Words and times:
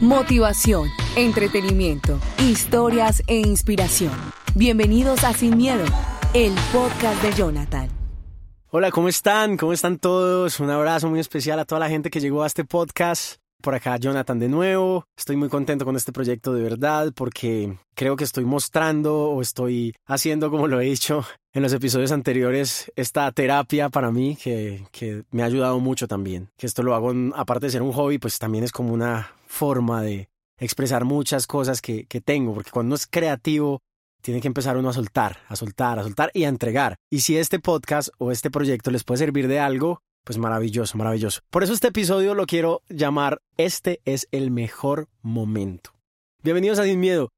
Motivación, 0.00 0.88
entretenimiento, 1.16 2.20
historias 2.38 3.22
e 3.26 3.36
inspiración. 3.38 4.12
Bienvenidos 4.54 5.24
a 5.24 5.32
Sin 5.32 5.56
Miedo, 5.56 5.84
el 6.34 6.54
podcast 6.72 7.20
de 7.20 7.32
Jonathan. 7.32 7.88
Hola, 8.70 8.92
¿cómo 8.92 9.08
están? 9.08 9.56
¿Cómo 9.56 9.72
están 9.72 9.98
todos? 9.98 10.60
Un 10.60 10.70
abrazo 10.70 11.08
muy 11.08 11.18
especial 11.18 11.58
a 11.58 11.64
toda 11.64 11.80
la 11.80 11.88
gente 11.88 12.10
que 12.10 12.20
llegó 12.20 12.44
a 12.44 12.46
este 12.46 12.64
podcast. 12.64 13.40
Por 13.60 13.74
acá 13.74 13.96
Jonathan 13.96 14.38
de 14.38 14.48
nuevo. 14.48 15.04
Estoy 15.16 15.34
muy 15.34 15.48
contento 15.48 15.84
con 15.84 15.96
este 15.96 16.12
proyecto 16.12 16.54
de 16.54 16.62
verdad 16.62 17.12
porque 17.12 17.76
creo 17.96 18.14
que 18.14 18.22
estoy 18.22 18.44
mostrando 18.44 19.30
o 19.30 19.42
estoy 19.42 19.96
haciendo, 20.06 20.48
como 20.50 20.68
lo 20.68 20.80
he 20.80 20.84
dicho 20.84 21.24
en 21.52 21.62
los 21.64 21.72
episodios 21.72 22.12
anteriores, 22.12 22.92
esta 22.94 23.32
terapia 23.32 23.88
para 23.88 24.12
mí 24.12 24.36
que, 24.36 24.86
que 24.92 25.24
me 25.32 25.42
ha 25.42 25.46
ayudado 25.46 25.80
mucho 25.80 26.06
también. 26.06 26.50
Que 26.56 26.66
esto 26.66 26.84
lo 26.84 26.94
hago, 26.94 27.12
aparte 27.34 27.66
de 27.66 27.72
ser 27.72 27.82
un 27.82 27.92
hobby, 27.92 28.18
pues 28.18 28.38
también 28.38 28.62
es 28.62 28.70
como 28.70 28.92
una 28.92 29.32
forma 29.48 30.02
de 30.02 30.28
expresar 30.60 31.04
muchas 31.04 31.48
cosas 31.48 31.82
que, 31.82 32.06
que 32.06 32.20
tengo, 32.20 32.54
porque 32.54 32.70
cuando 32.70 32.90
uno 32.90 32.94
es 32.94 33.08
creativo, 33.08 33.80
tiene 34.22 34.40
que 34.40 34.48
empezar 34.48 34.76
uno 34.76 34.90
a 34.90 34.92
soltar, 34.92 35.38
a 35.48 35.56
soltar, 35.56 35.98
a 35.98 36.04
soltar 36.04 36.30
y 36.32 36.44
a 36.44 36.48
entregar. 36.48 36.96
Y 37.10 37.20
si 37.20 37.36
este 37.36 37.58
podcast 37.58 38.10
o 38.18 38.30
este 38.30 38.50
proyecto 38.50 38.92
les 38.92 39.02
puede 39.02 39.18
servir 39.18 39.48
de 39.48 39.58
algo, 39.58 40.00
pues 40.28 40.36
maravilloso, 40.36 40.98
maravilloso. 40.98 41.40
Por 41.48 41.62
eso 41.62 41.72
este 41.72 41.88
episodio 41.88 42.34
lo 42.34 42.44
quiero 42.44 42.82
llamar 42.90 43.40
Este 43.56 44.02
es 44.04 44.28
el 44.30 44.50
mejor 44.50 45.08
momento. 45.22 45.92
Bienvenidos 46.42 46.78
a 46.78 46.84
Sin 46.84 47.00
Miedo. 47.00 47.30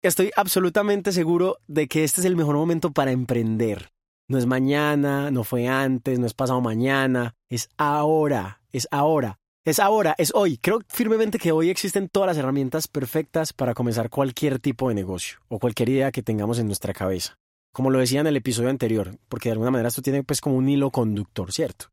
Estoy 0.00 0.30
absolutamente 0.34 1.12
seguro 1.12 1.58
de 1.66 1.88
que 1.88 2.04
este 2.04 2.22
es 2.22 2.24
el 2.24 2.34
mejor 2.34 2.56
momento 2.56 2.90
para 2.90 3.10
emprender. 3.10 3.90
No 4.30 4.38
es 4.38 4.46
mañana, 4.46 5.30
no 5.30 5.44
fue 5.44 5.68
antes, 5.68 6.18
no 6.18 6.24
es 6.24 6.32
pasado 6.32 6.62
mañana, 6.62 7.34
es 7.50 7.68
ahora, 7.76 8.62
es 8.72 8.88
ahora. 8.90 9.38
Es 9.66 9.78
ahora, 9.78 10.14
es 10.16 10.32
hoy. 10.34 10.56
Creo 10.56 10.80
firmemente 10.88 11.38
que 11.38 11.52
hoy 11.52 11.68
existen 11.68 12.08
todas 12.08 12.28
las 12.28 12.38
herramientas 12.38 12.88
perfectas 12.88 13.52
para 13.52 13.74
comenzar 13.74 14.08
cualquier 14.08 14.58
tipo 14.58 14.88
de 14.88 14.94
negocio 14.94 15.40
o 15.48 15.58
cualquier 15.58 15.90
idea 15.90 16.12
que 16.12 16.22
tengamos 16.22 16.58
en 16.58 16.64
nuestra 16.64 16.94
cabeza. 16.94 17.36
Como 17.74 17.90
lo 17.90 17.98
decía 17.98 18.20
en 18.20 18.26
el 18.26 18.38
episodio 18.38 18.70
anterior, 18.70 19.18
porque 19.28 19.50
de 19.50 19.52
alguna 19.52 19.70
manera 19.70 19.90
esto 19.90 20.00
tiene 20.00 20.22
pues 20.24 20.40
como 20.40 20.56
un 20.56 20.70
hilo 20.70 20.90
conductor, 20.90 21.52
¿cierto? 21.52 21.92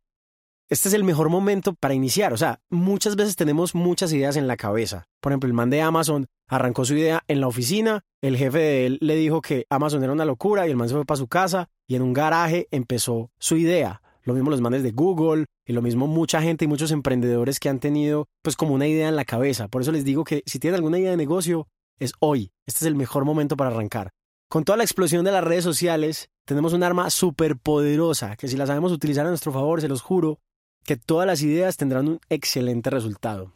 Este 0.69 0.87
es 0.87 0.93
el 0.93 1.03
mejor 1.03 1.29
momento 1.29 1.73
para 1.73 1.95
iniciar. 1.95 2.31
O 2.31 2.37
sea, 2.37 2.61
muchas 2.69 3.15
veces 3.15 3.35
tenemos 3.35 3.73
muchas 3.73 4.13
ideas 4.13 4.35
en 4.35 4.47
la 4.47 4.55
cabeza. 4.55 5.07
Por 5.19 5.31
ejemplo, 5.31 5.47
el 5.47 5.53
man 5.53 5.71
de 5.71 5.81
Amazon 5.81 6.27
arrancó 6.47 6.85
su 6.85 6.95
idea 6.95 7.23
en 7.27 7.41
la 7.41 7.47
oficina, 7.47 8.01
el 8.21 8.37
jefe 8.37 8.59
de 8.59 8.85
él 8.85 8.97
le 9.01 9.15
dijo 9.15 9.41
que 9.41 9.65
Amazon 9.69 10.03
era 10.03 10.13
una 10.13 10.25
locura 10.25 10.67
y 10.67 10.71
el 10.71 10.77
man 10.77 10.87
se 10.87 10.95
fue 10.95 11.05
para 11.05 11.17
su 11.17 11.27
casa 11.27 11.69
y 11.87 11.95
en 11.95 12.01
un 12.01 12.13
garaje 12.13 12.67
empezó 12.71 13.31
su 13.39 13.57
idea. 13.57 14.01
Lo 14.23 14.33
mismo 14.33 14.51
los 14.51 14.61
manes 14.61 14.83
de 14.83 14.91
Google 14.91 15.45
y 15.65 15.73
lo 15.73 15.81
mismo 15.81 16.05
mucha 16.05 16.41
gente 16.41 16.65
y 16.65 16.67
muchos 16.67 16.91
emprendedores 16.91 17.59
que 17.59 17.69
han 17.69 17.79
tenido 17.79 18.27
pues 18.43 18.55
como 18.55 18.73
una 18.73 18.87
idea 18.87 19.09
en 19.09 19.15
la 19.15 19.25
cabeza. 19.25 19.67
Por 19.69 19.81
eso 19.81 19.91
les 19.91 20.05
digo 20.05 20.23
que 20.23 20.43
si 20.45 20.59
tienen 20.59 20.75
alguna 20.75 20.99
idea 20.99 21.11
de 21.11 21.17
negocio, 21.17 21.67
es 21.99 22.13
hoy. 22.19 22.51
Este 22.67 22.79
es 22.81 22.85
el 22.85 22.95
mejor 22.95 23.25
momento 23.25 23.57
para 23.57 23.71
arrancar. 23.71 24.11
Con 24.49 24.63
toda 24.63 24.77
la 24.77 24.83
explosión 24.83 25.25
de 25.25 25.31
las 25.31 25.43
redes 25.43 25.63
sociales, 25.63 26.29
tenemos 26.45 26.73
un 26.73 26.83
arma 26.83 27.09
súper 27.09 27.57
poderosa 27.57 28.35
que 28.35 28.47
si 28.47 28.57
la 28.57 28.65
sabemos 28.65 28.91
utilizar 28.91 29.25
a 29.25 29.29
nuestro 29.29 29.51
favor, 29.51 29.81
se 29.81 29.87
los 29.87 30.01
juro, 30.01 30.39
que 30.85 30.97
todas 30.97 31.27
las 31.27 31.41
ideas 31.41 31.77
tendrán 31.77 32.07
un 32.07 32.19
excelente 32.29 32.89
resultado. 32.89 33.53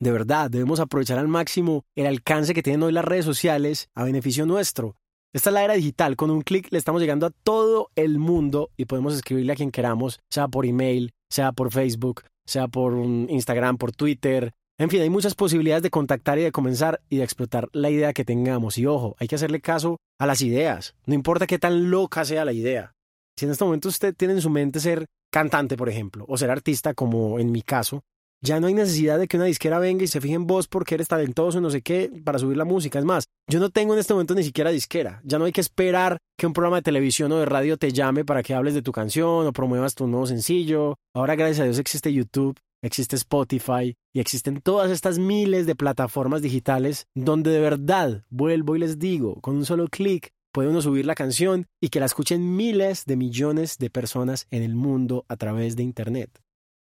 De 0.00 0.10
verdad, 0.10 0.50
debemos 0.50 0.80
aprovechar 0.80 1.18
al 1.18 1.28
máximo 1.28 1.84
el 1.94 2.06
alcance 2.06 2.54
que 2.54 2.62
tienen 2.62 2.82
hoy 2.82 2.92
las 2.92 3.04
redes 3.04 3.24
sociales 3.24 3.88
a 3.94 4.02
beneficio 4.02 4.46
nuestro. 4.46 4.96
Esta 5.32 5.50
es 5.50 5.54
la 5.54 5.64
era 5.64 5.74
digital, 5.74 6.16
con 6.16 6.30
un 6.30 6.42
clic 6.42 6.68
le 6.72 6.78
estamos 6.78 7.00
llegando 7.00 7.24
a 7.24 7.30
todo 7.30 7.88
el 7.94 8.18
mundo 8.18 8.70
y 8.76 8.86
podemos 8.86 9.14
escribirle 9.14 9.52
a 9.52 9.56
quien 9.56 9.70
queramos, 9.70 10.20
sea 10.28 10.48
por 10.48 10.66
email, 10.66 11.12
sea 11.30 11.52
por 11.52 11.72
Facebook, 11.72 12.24
sea 12.44 12.68
por 12.68 12.94
Instagram, 12.94 13.78
por 13.78 13.92
Twitter. 13.92 14.52
En 14.78 14.90
fin, 14.90 15.00
hay 15.00 15.08
muchas 15.08 15.34
posibilidades 15.34 15.82
de 15.82 15.90
contactar 15.90 16.38
y 16.38 16.42
de 16.42 16.52
comenzar 16.52 17.00
y 17.08 17.18
de 17.18 17.24
explotar 17.24 17.68
la 17.72 17.88
idea 17.88 18.12
que 18.12 18.24
tengamos. 18.24 18.76
Y 18.78 18.86
ojo, 18.86 19.14
hay 19.20 19.28
que 19.28 19.36
hacerle 19.36 19.60
caso 19.60 19.98
a 20.18 20.26
las 20.26 20.42
ideas, 20.42 20.94
no 21.06 21.14
importa 21.14 21.46
qué 21.46 21.58
tan 21.58 21.90
loca 21.90 22.24
sea 22.24 22.44
la 22.44 22.52
idea. 22.52 22.92
Si 23.38 23.46
en 23.46 23.52
este 23.52 23.64
momento 23.64 23.88
usted 23.88 24.14
tiene 24.14 24.34
en 24.34 24.42
su 24.42 24.50
mente 24.50 24.80
ser 24.80 25.06
cantante, 25.32 25.76
por 25.76 25.88
ejemplo, 25.88 26.24
o 26.28 26.36
ser 26.36 26.50
artista, 26.50 26.94
como 26.94 27.40
en 27.40 27.50
mi 27.50 27.62
caso, 27.62 28.04
ya 28.44 28.58
no 28.58 28.66
hay 28.66 28.74
necesidad 28.74 29.18
de 29.20 29.28
que 29.28 29.36
una 29.36 29.46
disquera 29.46 29.78
venga 29.78 30.02
y 30.02 30.08
se 30.08 30.20
fije 30.20 30.34
en 30.34 30.48
vos 30.48 30.66
porque 30.66 30.96
eres 30.96 31.06
talentoso, 31.06 31.60
no 31.60 31.70
sé 31.70 31.80
qué, 31.80 32.10
para 32.24 32.40
subir 32.40 32.56
la 32.56 32.64
música. 32.64 32.98
Es 32.98 33.04
más, 33.04 33.24
yo 33.48 33.60
no 33.60 33.70
tengo 33.70 33.94
en 33.94 34.00
este 34.00 34.14
momento 34.14 34.34
ni 34.34 34.42
siquiera 34.42 34.70
disquera. 34.70 35.20
Ya 35.24 35.38
no 35.38 35.44
hay 35.44 35.52
que 35.52 35.60
esperar 35.60 36.18
que 36.36 36.46
un 36.46 36.52
programa 36.52 36.76
de 36.76 36.82
televisión 36.82 37.30
o 37.30 37.38
de 37.38 37.46
radio 37.46 37.76
te 37.76 37.92
llame 37.92 38.24
para 38.24 38.42
que 38.42 38.52
hables 38.52 38.74
de 38.74 38.82
tu 38.82 38.90
canción 38.90 39.46
o 39.46 39.52
promuevas 39.52 39.94
tu 39.94 40.08
nuevo 40.08 40.26
sencillo. 40.26 40.96
Ahora, 41.14 41.36
gracias 41.36 41.60
a 41.60 41.64
Dios, 41.64 41.78
existe 41.78 42.12
YouTube, 42.12 42.58
existe 42.82 43.14
Spotify 43.14 43.94
y 44.12 44.18
existen 44.18 44.60
todas 44.60 44.90
estas 44.90 45.20
miles 45.20 45.64
de 45.66 45.76
plataformas 45.76 46.42
digitales 46.42 47.06
donde 47.14 47.52
de 47.52 47.60
verdad, 47.60 48.24
vuelvo 48.28 48.74
y 48.74 48.80
les 48.80 48.98
digo, 48.98 49.40
con 49.40 49.54
un 49.54 49.64
solo 49.64 49.86
clic 49.86 50.32
puede 50.52 50.68
uno 50.68 50.82
subir 50.82 51.06
la 51.06 51.14
canción 51.14 51.66
y 51.80 51.88
que 51.88 51.98
la 51.98 52.06
escuchen 52.06 52.54
miles 52.54 53.06
de 53.06 53.16
millones 53.16 53.78
de 53.78 53.90
personas 53.90 54.46
en 54.50 54.62
el 54.62 54.74
mundo 54.74 55.24
a 55.28 55.36
través 55.36 55.74
de 55.76 55.82
Internet. 55.82 56.40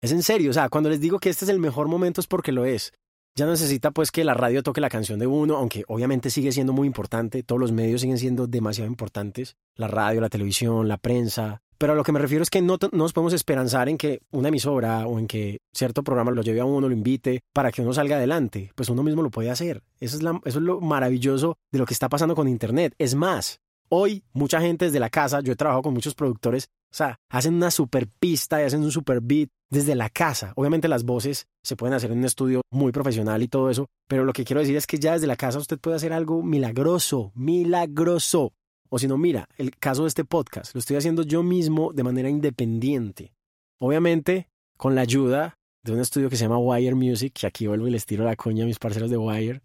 Es 0.02 0.12
en 0.12 0.24
serio, 0.24 0.52
o 0.52 0.54
sea, 0.54 0.70
cuando 0.70 0.90
les 0.90 1.02
digo 1.02 1.20
que 1.20 1.30
este 1.30 1.46
es 1.46 1.50
el 1.50 1.60
mejor 1.60 1.88
momento 1.88 2.22
es 2.22 2.28
porque 2.28 2.52
lo 2.52 2.66
es. 2.66 2.94
Ya 3.36 3.46
no 3.46 3.52
necesita 3.52 3.92
pues 3.92 4.12
que 4.12 4.24
la 4.24 4.34
radio 4.34 4.64
toque 4.64 4.82
la 4.82 4.90
canción 4.90 5.20
de 5.20 5.28
uno, 5.28 5.58
aunque 5.58 5.84
obviamente 5.88 6.30
sigue 6.30 6.52
siendo 6.52 6.74
muy 6.74 6.88
importante, 6.88 7.44
todos 7.44 7.62
los 7.62 7.72
medios 7.72 8.02
siguen 8.02 8.18
siendo 8.18 8.48
demasiado 8.48 8.90
importantes, 8.90 9.58
la 9.76 9.88
radio, 9.88 10.22
la 10.22 10.30
televisión, 10.30 10.88
la 10.88 10.98
prensa, 10.98 11.62
pero 11.78 11.94
a 11.94 11.96
lo 11.96 12.04
que 12.04 12.12
me 12.12 12.20
refiero 12.20 12.44
es 12.44 12.50
que 12.50 12.62
no, 12.62 12.78
nos 12.92 13.14
podemos 13.14 13.34
esperanzar 13.34 13.90
en 13.90 13.98
que 13.98 14.22
una 14.32 14.50
emisora 14.50 15.06
o 15.08 15.20
en 15.20 15.28
que 15.28 15.60
cierto 15.74 16.04
programa 16.04 16.32
lo 16.32 16.42
lleve 16.42 16.60
a 16.60 16.66
uno, 16.66 16.88
lo 16.88 16.94
invite 16.94 17.42
para 17.54 17.72
que 17.72 17.82
uno 17.82 17.94
salga 17.94 18.18
adelante. 18.18 18.72
Pues 18.76 18.90
uno 18.90 19.04
mismo 19.04 19.22
lo 19.22 19.30
puede 19.30 19.50
hacer. 19.50 19.84
Eso 20.00 20.18
es, 20.18 20.24
eso 20.46 20.60
es 20.60 20.64
lo 20.64 20.82
maravilloso 20.82 21.58
de 21.72 21.80
lo 21.80 21.86
que 21.86 21.94
está 21.94 22.10
pasando 22.10 22.36
con 22.36 22.48
Internet. 22.48 22.94
Es 22.98 23.16
más, 23.16 23.60
hoy 23.90 24.24
mucha 24.34 24.62
gente 24.62 24.86
desde 24.86 25.00
la 25.00 25.10
casa, 25.10 25.42
yo 25.42 25.54
he 25.54 25.56
trabajado 25.56 25.84
con 25.84 25.94
muchos 25.94 26.16
productores, 26.16 26.70
o 26.92 26.96
sea, 26.96 27.20
hacen 27.30 27.56
una 27.56 27.72
super 27.72 28.08
pista 28.08 28.62
y 28.62 28.66
hacen 28.66 28.84
un 28.84 28.92
super 28.92 29.20
beat 29.22 29.50
desde 29.70 29.96
la 29.96 30.10
casa. 30.10 30.54
Obviamente 30.56 30.88
las 30.88 31.04
voces 31.04 31.48
se 31.64 31.76
pueden 31.76 31.94
hacer 31.94 32.12
en 32.12 32.20
un 32.20 32.26
estudio 32.26 32.62
muy 32.72 32.92
profesional 32.92 33.44
y 33.44 33.48
todo 33.48 33.70
eso, 33.70 33.88
pero 34.08 34.24
lo 34.24 34.34
que 34.34 34.46
quiero 34.46 34.62
decir 34.62 34.76
es 34.76 34.88
que 34.88 35.00
ya 35.00 35.14
desde 35.14 35.28
la 35.28 35.36
casa 35.36 35.60
usted 35.60 35.80
puede 35.80 35.98
hacer 35.98 36.14
algo 36.14 36.42
milagroso, 36.44 37.32
milagroso. 37.36 38.54
O 38.90 39.00
si 39.00 39.08
no, 39.08 39.18
mira, 39.18 39.48
el 39.58 39.76
caso 39.76 40.04
de 40.04 40.10
este 40.10 40.26
podcast, 40.26 40.74
lo 40.74 40.80
estoy 40.80 40.98
haciendo 40.98 41.24
yo 41.24 41.44
mismo 41.44 41.92
de 41.94 42.04
manera 42.04 42.30
independiente. 42.30 43.34
Obviamente, 43.80 44.48
con 44.78 44.96
la 44.96 45.02
ayuda 45.02 45.58
de 45.84 45.94
un 45.94 46.00
estudio 46.00 46.30
que 46.30 46.36
se 46.36 46.46
llama 46.46 46.58
Wire 46.58 46.96
Music, 46.96 47.34
que 47.34 47.48
aquí 47.48 47.68
vuelvo 47.68 47.88
y 47.88 47.92
les 47.92 48.06
tiro 48.06 48.24
la 48.24 48.36
coña 48.36 48.64
a 48.64 48.68
mis 48.68 48.80
parceros 48.80 49.10
de 49.10 49.18
Wire, 49.18 49.62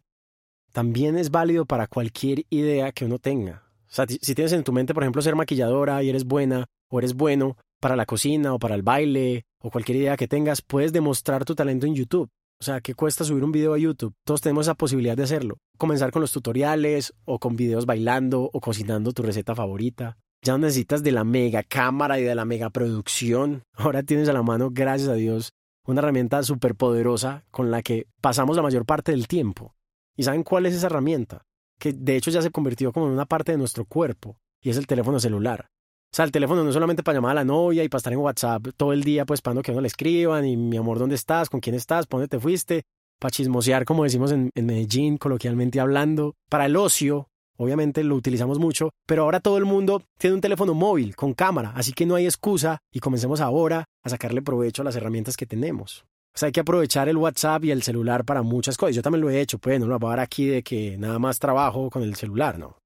también 0.72 1.16
es 1.16 1.30
válido 1.30 1.66
para 1.66 1.86
cualquier 1.86 2.44
idea 2.50 2.92
que 2.92 3.04
uno 3.04 3.18
tenga. 3.18 3.64
O 3.88 3.94
sea, 3.94 4.06
si 4.08 4.34
tienes 4.34 4.52
en 4.52 4.64
tu 4.64 4.72
mente, 4.72 4.94
por 4.94 5.02
ejemplo, 5.02 5.20
ser 5.20 5.36
maquilladora 5.36 6.02
y 6.02 6.08
eres 6.08 6.24
buena 6.24 6.66
o 6.88 6.98
eres 6.98 7.14
bueno 7.14 7.56
para 7.78 7.96
la 7.96 8.06
cocina 8.06 8.54
o 8.54 8.58
para 8.58 8.74
el 8.74 8.82
baile 8.82 9.44
o 9.58 9.70
cualquier 9.70 9.98
idea 9.98 10.16
que 10.16 10.28
tengas, 10.28 10.62
puedes 10.62 10.92
demostrar 10.92 11.44
tu 11.44 11.54
talento 11.54 11.86
en 11.86 11.94
YouTube. 11.94 12.30
O 12.62 12.64
sea, 12.64 12.80
¿qué 12.80 12.94
cuesta 12.94 13.24
subir 13.24 13.42
un 13.42 13.50
video 13.50 13.74
a 13.74 13.78
YouTube? 13.78 14.14
Todos 14.24 14.40
tenemos 14.40 14.66
esa 14.66 14.76
posibilidad 14.76 15.16
de 15.16 15.24
hacerlo. 15.24 15.56
Comenzar 15.78 16.12
con 16.12 16.22
los 16.22 16.30
tutoriales 16.30 17.12
o 17.24 17.40
con 17.40 17.56
videos 17.56 17.86
bailando 17.86 18.48
o 18.52 18.60
cocinando 18.60 19.10
tu 19.10 19.24
receta 19.24 19.56
favorita. 19.56 20.16
Ya 20.44 20.52
no 20.52 20.58
necesitas 20.58 21.02
de 21.02 21.10
la 21.10 21.24
mega 21.24 21.64
cámara 21.64 22.20
y 22.20 22.22
de 22.22 22.36
la 22.36 22.44
mega 22.44 22.70
producción. 22.70 23.64
Ahora 23.74 24.04
tienes 24.04 24.28
a 24.28 24.32
la 24.32 24.44
mano, 24.44 24.70
gracias 24.70 25.08
a 25.08 25.14
Dios, 25.14 25.50
una 25.88 26.02
herramienta 26.02 26.40
súper 26.44 26.76
poderosa 26.76 27.42
con 27.50 27.72
la 27.72 27.82
que 27.82 28.06
pasamos 28.20 28.54
la 28.54 28.62
mayor 28.62 28.86
parte 28.86 29.10
del 29.10 29.26
tiempo. 29.26 29.74
¿Y 30.16 30.22
saben 30.22 30.44
cuál 30.44 30.66
es 30.66 30.74
esa 30.76 30.86
herramienta? 30.86 31.42
Que 31.80 31.92
de 31.92 32.14
hecho 32.14 32.30
ya 32.30 32.42
se 32.42 32.52
convirtió 32.52 32.92
como 32.92 33.06
en 33.06 33.12
una 33.14 33.26
parte 33.26 33.50
de 33.50 33.58
nuestro 33.58 33.86
cuerpo 33.86 34.36
y 34.62 34.70
es 34.70 34.76
el 34.76 34.86
teléfono 34.86 35.18
celular. 35.18 35.71
O 36.12 36.14
sea, 36.14 36.26
el 36.26 36.30
teléfono 36.30 36.62
no 36.62 36.68
es 36.68 36.74
solamente 36.74 37.02
para 37.02 37.16
llamar 37.16 37.30
a 37.30 37.34
la 37.36 37.44
novia 37.44 37.82
y 37.82 37.88
para 37.88 37.96
estar 37.96 38.12
en 38.12 38.18
WhatsApp 38.18 38.66
todo 38.76 38.92
el 38.92 39.02
día, 39.02 39.24
pues 39.24 39.40
para 39.40 39.62
que 39.62 39.72
uno 39.72 39.80
le 39.80 39.86
escriban 39.86 40.44
y 40.44 40.58
mi 40.58 40.76
amor, 40.76 40.98
¿dónde 40.98 41.14
estás? 41.14 41.48
¿Con 41.48 41.60
quién 41.60 41.74
estás? 41.74 42.06
¿Por 42.06 42.20
dónde 42.20 42.28
te 42.28 42.38
fuiste? 42.38 42.82
Para 43.18 43.30
chismosear, 43.30 43.86
como 43.86 44.04
decimos 44.04 44.30
en, 44.30 44.50
Medellín, 44.54 45.16
coloquialmente 45.16 45.80
hablando. 45.80 46.34
Para 46.50 46.66
el 46.66 46.76
ocio, 46.76 47.28
obviamente 47.56 48.04
lo 48.04 48.14
utilizamos 48.14 48.58
mucho, 48.58 48.90
pero 49.06 49.22
ahora 49.22 49.40
todo 49.40 49.56
el 49.56 49.64
mundo 49.64 50.02
tiene 50.18 50.34
un 50.34 50.42
teléfono 50.42 50.74
móvil 50.74 51.16
con 51.16 51.32
cámara, 51.32 51.72
así 51.74 51.94
que 51.94 52.04
no 52.04 52.14
hay 52.14 52.26
excusa 52.26 52.80
y 52.92 53.00
comencemos 53.00 53.40
ahora 53.40 53.86
a 54.02 54.10
sacarle 54.10 54.42
provecho 54.42 54.82
a 54.82 54.84
las 54.84 54.96
herramientas 54.96 55.38
que 55.38 55.46
tenemos. 55.46 56.04
O 56.34 56.38
sea, 56.38 56.48
hay 56.48 56.52
que 56.52 56.60
aprovechar 56.60 57.08
el 57.08 57.16
WhatsApp 57.16 57.64
y 57.64 57.70
el 57.70 57.82
celular 57.82 58.26
para 58.26 58.42
muchas 58.42 58.76
cosas. 58.76 58.94
Yo 58.94 59.02
también 59.02 59.22
lo 59.22 59.30
he 59.30 59.40
hecho, 59.40 59.56
pues 59.56 59.80
no 59.80 59.86
lo 59.86 59.98
voy 59.98 60.08
a 60.08 60.10
dar 60.10 60.20
aquí 60.20 60.44
de 60.44 60.62
que 60.62 60.98
nada 60.98 61.18
más 61.18 61.38
trabajo 61.38 61.88
con 61.88 62.02
el 62.02 62.16
celular, 62.16 62.58
no. 62.58 62.81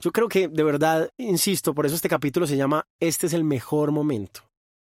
Yo 0.00 0.12
creo 0.12 0.28
que 0.28 0.46
de 0.46 0.62
verdad, 0.62 1.10
insisto, 1.16 1.74
por 1.74 1.84
eso 1.84 1.96
este 1.96 2.08
capítulo 2.08 2.46
se 2.46 2.56
llama 2.56 2.86
Este 3.00 3.26
es 3.26 3.32
el 3.32 3.42
mejor 3.42 3.90
momento. 3.90 4.42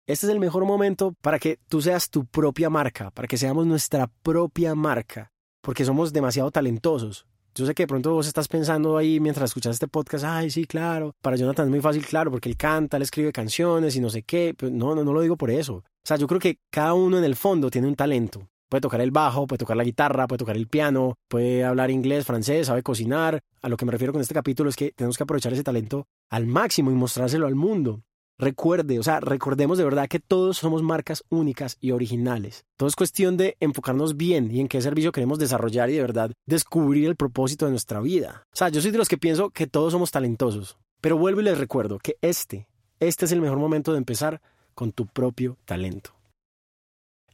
Este 0.07 0.27
es 0.27 0.33
el 0.33 0.39
mejor 0.39 0.65
momento 0.65 1.17
para 1.21 1.41
que 1.41 1.59
tú 1.69 1.83
seas 1.83 2.11
tu 2.11 2.27
propia 2.27 2.71
marca, 2.71 3.11
para 3.11 3.27
que 3.27 3.37
seamos 3.37 3.67
nuestra 3.67 4.07
propia 4.23 4.77
marca, 4.77 5.33
porque 5.62 5.85
somos 5.85 6.12
demasiado 6.12 6.53
talentosos. 6.53 7.27
Yo 7.57 7.67
sé 7.67 7.75
que 7.75 7.83
de 7.83 7.87
pronto 7.89 8.12
vos 8.12 8.29
estás 8.29 8.47
pensando 8.47 8.97
ahí 8.97 9.19
mientras 9.19 9.51
escuchas 9.51 9.75
este 9.75 9.89
podcast, 9.89 10.25
ay, 10.25 10.49
sí, 10.49 10.65
claro, 10.65 11.17
para 11.21 11.35
Jonathan 11.35 11.67
es 11.67 11.71
muy 11.71 11.81
fácil, 11.81 12.07
claro, 12.07 12.31
porque 12.31 12.49
él 12.49 12.57
canta, 12.57 12.97
él 12.97 13.03
escribe 13.03 13.33
canciones 13.33 13.97
y 13.97 14.01
no 14.01 14.11
sé 14.11 14.23
qué, 14.23 14.55
pero 14.57 14.71
no, 14.71 14.95
no, 14.95 15.03
no 15.03 15.12
lo 15.12 15.23
digo 15.23 15.37
por 15.37 15.51
eso. 15.51 15.75
O 15.75 16.05
sea, 16.05 16.19
yo 16.19 16.29
creo 16.29 16.39
que 16.39 16.61
cada 16.71 16.95
uno 16.95 17.19
en 17.19 17.25
el 17.25 17.35
fondo 17.35 17.69
tiene 17.69 17.89
un 17.89 17.97
talento. 17.97 18.49
Puede 18.70 18.82
tocar 18.82 19.00
el 19.00 19.11
bajo, 19.11 19.49
puede 19.49 19.58
tocar 19.58 19.76
la 19.76 19.82
guitarra, 19.82 20.28
puede 20.28 20.38
tocar 20.38 20.56
el 20.56 20.69
piano, 20.69 21.19
puede 21.26 21.64
hablar 21.64 21.90
inglés, 21.90 22.25
francés, 22.25 22.69
sabe 22.69 22.84
cocinar. 22.84 23.40
A 23.62 23.69
lo 23.69 23.76
que 23.76 23.84
me 23.84 23.90
refiero 23.90 24.12
con 24.12 24.22
este 24.22 24.32
capítulo 24.32 24.70
es 24.70 24.76
que 24.76 24.93
tenemos 24.93 25.17
que 25.17 25.25
aprovechar 25.25 25.52
ese 25.52 25.64
talento 25.64 26.06
al 26.28 26.46
máximo 26.46 26.93
y 26.93 26.94
mostrárselo 26.94 27.49
al 27.49 27.56
mundo. 27.56 28.05
Recuerde, 28.38 29.00
o 29.00 29.02
sea, 29.02 29.19
recordemos 29.19 29.76
de 29.76 29.82
verdad 29.82 30.06
que 30.06 30.20
todos 30.20 30.58
somos 30.58 30.84
marcas 30.84 31.25
únicas 31.31 31.78
y 31.81 31.90
originales. 31.90 32.64
Todo 32.76 32.88
es 32.88 32.94
cuestión 32.94 33.37
de 33.37 33.56
enfocarnos 33.58 34.17
bien 34.17 34.52
y 34.52 34.61
en 34.61 34.69
qué 34.69 34.81
servicio 34.81 35.11
queremos 35.11 35.40
desarrollar 35.40 35.90
y 35.90 35.94
de 35.94 36.02
verdad 36.02 36.32
descubrir 36.46 37.08
el 37.08 37.16
propósito 37.16 37.64
de 37.64 37.73
nuestra 37.73 38.00
vida. 38.00 38.46
O 38.52 38.56
sea, 38.56 38.69
yo 38.69 38.81
soy 38.81 38.93
de 38.93 38.99
los 38.99 39.08
que 39.08 39.19
pienso 39.19 39.50
que 39.50 39.66
todos 39.66 39.93
somos 39.93 40.12
talentosos, 40.12 40.78
pero 41.00 41.19
vuelvo 41.19 41.40
y 41.40 41.44
les 41.44 41.58
recuerdo 41.58 41.99
que 41.99 42.19
este, 42.23 42.69
este 43.00 43.25
es 43.25 43.32
el 43.32 43.40
mejor 43.40 43.58
momento 43.58 43.90
de 43.90 43.99
empezar 43.99 44.40
con 44.75 44.93
tu 44.93 45.08
propio 45.08 45.58
talento. 45.64 46.19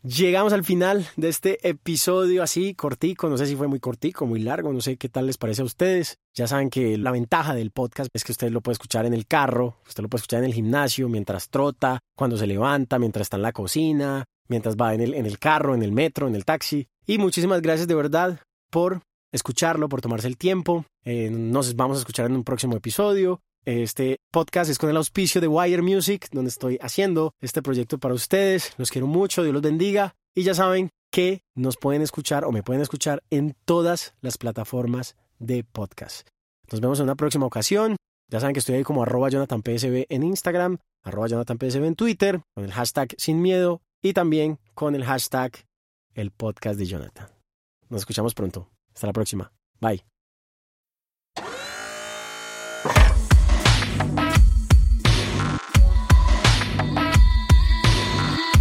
Llegamos 0.07 0.53
al 0.53 0.63
final 0.63 1.05
de 1.17 1.29
este 1.29 1.69
episodio 1.69 2.45
así 2.45 2.75
cortico, 2.75 3.29
no 3.29 3.37
sé 3.37 3.47
si 3.47 3.57
fue 3.57 3.67
muy 3.67 3.81
cortico, 3.81 4.25
muy 4.25 4.39
largo, 4.39 4.73
no 4.73 4.81
sé 4.81 4.97
qué 4.97 5.09
tal 5.09 5.27
les 5.27 5.37
parece 5.37 5.63
a 5.63 5.65
ustedes. 5.65 6.21
Ya 6.33 6.47
saben 6.47 6.71
que 6.71 6.97
la 6.97 7.11
ventaja 7.11 7.57
del 7.57 7.73
podcast 7.73 8.09
es 8.15 8.23
que 8.23 8.31
usted 8.31 8.53
lo 8.53 8.61
puede 8.61 8.75
escuchar 8.75 9.05
en 9.05 9.15
el 9.15 9.27
carro, 9.27 9.79
usted 9.85 10.05
lo 10.05 10.09
puede 10.09 10.21
escuchar 10.21 10.45
en 10.45 10.45
el 10.45 10.55
gimnasio, 10.55 11.09
mientras 11.09 11.49
trota, 11.49 11.99
cuando 12.17 12.37
se 12.37 12.47
levanta, 12.47 13.01
mientras 13.01 13.23
está 13.23 13.37
en 13.37 13.43
la 13.43 13.51
cocina, 13.51 14.25
mientras 14.47 14.77
va 14.77 14.95
en 14.95 15.01
el, 15.01 15.13
en 15.13 15.27
el 15.27 15.41
carro, 15.41 15.75
en 15.75 15.83
el 15.83 15.91
metro, 15.91 16.29
en 16.29 16.37
el 16.37 16.45
taxi. 16.45 16.87
Y 17.05 17.19
muchísimas 17.19 17.61
gracias 17.61 17.89
de 17.89 17.97
verdad 17.97 18.39
por 18.71 19.03
escucharlo, 19.33 19.89
por 19.89 20.03
tomarse 20.03 20.29
el 20.29 20.37
tiempo. 20.37 20.85
Eh, 21.05 21.31
nos 21.31 21.75
vamos 21.75 21.97
a 21.97 22.01
escuchar 22.01 22.27
en 22.27 22.37
un 22.37 22.45
próximo 22.45 22.77
episodio. 22.77 23.41
Este 23.67 24.21
podcast 24.31 24.71
es 24.71 24.79
con 24.79 24.91
el 24.91 24.97
auspicio 24.97 25.41
de 25.41 25.49
Wire 25.49 25.83
Music, 25.83 26.29
donde 26.31 26.51
estoy 26.51 26.79
haciendo 26.81 27.35
este 27.41 27.63
proyecto 27.63 27.99
para 27.99 28.15
ustedes. 28.15 28.73
Los 28.79 28.93
quiero 28.93 29.09
mucho, 29.09 29.43
Dios 29.43 29.53
los 29.53 29.61
bendiga. 29.61 30.15
Y 30.37 30.45
ya 30.45 30.55
saben 30.55 30.91
que 31.11 31.43
nos 31.57 31.77
pueden 31.77 32.01
escuchar 32.01 32.45
o 32.45 32.53
me 32.53 32.63
pueden 32.63 32.81
escuchar 32.81 33.25
en 33.29 33.57
todas 33.65 34.15
las 34.21 34.39
plataformas 34.39 35.17
de 35.41 35.65
podcast. 35.65 36.29
Nos 36.71 36.81
vemos 36.81 37.01
en 37.01 37.05
una 37.05 37.17
próxima 37.17 37.45
ocasión. 37.45 37.97
Ya 38.31 38.39
saben 38.39 38.55
que 38.55 38.61
estoy 38.61 38.77
ahí 38.77 38.85
como 38.85 39.03
arroba 39.03 39.31
JonathanPSB 39.31 40.07
en 40.11 40.23
Instagram, 40.23 40.79
arroba 41.03 41.27
JonathanPSB 41.27 41.87
en 41.87 41.97
Twitter, 41.97 42.43
con 42.55 42.65
el 42.65 42.71
hashtag 42.71 43.17
sin 43.19 43.43
miedo 43.43 43.83
y 44.01 44.13
también 44.13 44.61
con 44.75 44.95
el 44.95 45.05
hashtag 45.05 45.67
el 46.15 46.31
podcast 46.31 46.79
de 46.79 46.87
Jonathan. 46.87 47.31
Nos 47.89 48.03
escuchamos 48.03 48.33
pronto. 48.33 48.71
Hasta 48.95 49.09
la 49.09 49.13
próxima. 49.13 49.53
Bye. 49.81 50.16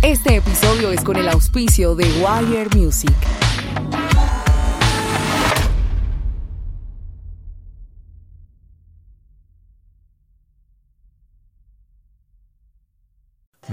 Este 0.06 0.36
episodio 0.36 0.92
es 0.92 1.02
con 1.02 1.16
el 1.16 1.28
auspicio 1.28 1.96
de 1.96 2.06
Wire 2.22 2.70
Music. 2.76 3.12